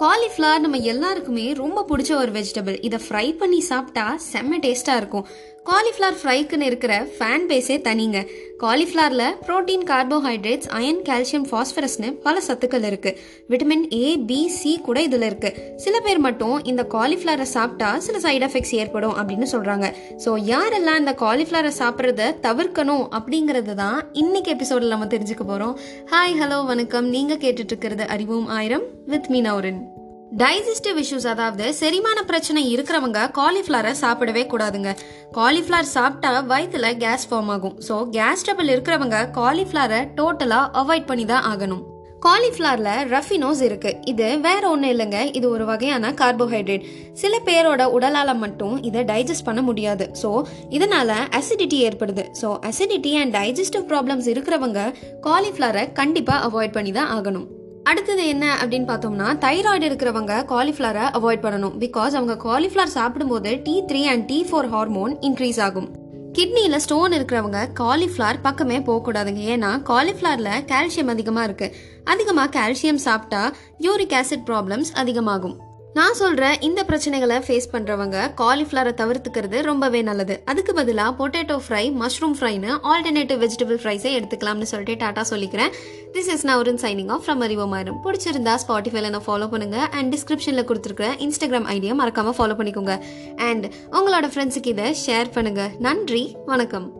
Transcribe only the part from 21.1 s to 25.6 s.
காலிஃப்ளவரை சாப்பிட்றத தவிர்க்கணும் அப்படிங்கிறது தான் இன்னைக்கு எபிசோடில் நம்ம தெரிஞ்சுக்க